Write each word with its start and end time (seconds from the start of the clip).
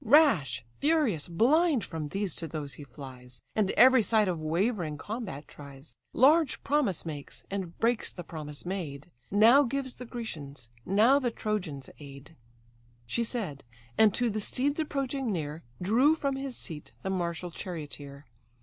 Rash, 0.03 0.65
furious, 0.79 1.27
blind, 1.27 1.83
from 1.83 2.07
these 2.07 2.33
to 2.37 2.47
those 2.47 2.73
he 2.73 2.83
flies, 2.83 3.39
And 3.55 3.69
every 3.77 4.01
side 4.01 4.27
of 4.27 4.41
wavering 4.41 4.97
combat 4.97 5.47
tries; 5.47 5.95
Large 6.11 6.63
promise 6.63 7.05
makes, 7.05 7.43
and 7.51 7.77
breaks 7.77 8.11
the 8.11 8.23
promise 8.23 8.65
made: 8.65 9.11
Now 9.29 9.61
gives 9.61 9.93
the 9.93 10.07
Grecians, 10.07 10.69
now 10.87 11.19
the 11.19 11.29
Trojans 11.29 11.87
aid." 11.99 12.35
She 13.05 13.23
said, 13.23 13.63
and 13.95 14.11
to 14.15 14.31
the 14.31 14.41
steeds 14.41 14.79
approaching 14.79 15.31
near, 15.31 15.61
Drew 15.79 16.15
from 16.15 16.35
his 16.35 16.57
seat 16.57 16.93
the 17.03 17.11
martial 17.11 17.51
charioteer. 17.51 18.25